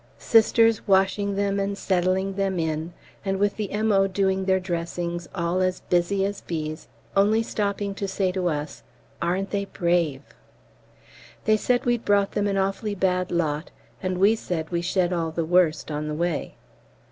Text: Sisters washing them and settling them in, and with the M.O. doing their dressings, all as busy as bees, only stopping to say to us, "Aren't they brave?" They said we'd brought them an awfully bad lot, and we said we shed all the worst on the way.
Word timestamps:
Sisters 0.17 0.87
washing 0.87 1.35
them 1.35 1.59
and 1.59 1.77
settling 1.77 2.33
them 2.33 2.57
in, 2.57 2.91
and 3.23 3.37
with 3.37 3.55
the 3.55 3.69
M.O. 3.71 4.07
doing 4.07 4.45
their 4.45 4.59
dressings, 4.59 5.29
all 5.35 5.61
as 5.61 5.81
busy 5.81 6.25
as 6.25 6.41
bees, 6.41 6.87
only 7.15 7.43
stopping 7.43 7.93
to 7.93 8.07
say 8.07 8.31
to 8.31 8.47
us, 8.49 8.81
"Aren't 9.21 9.51
they 9.51 9.65
brave?" 9.65 10.23
They 11.45 11.55
said 11.55 11.85
we'd 11.85 12.03
brought 12.03 12.31
them 12.31 12.47
an 12.47 12.57
awfully 12.57 12.95
bad 12.95 13.29
lot, 13.31 13.69
and 14.01 14.17
we 14.17 14.33
said 14.35 14.71
we 14.71 14.81
shed 14.81 15.13
all 15.13 15.29
the 15.29 15.45
worst 15.45 15.91
on 15.91 16.07
the 16.07 16.15
way. 16.15 16.55